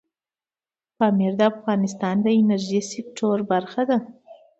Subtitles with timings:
[0.97, 3.97] پامیر د افغانستان د انرژۍ سکتور برخه ده.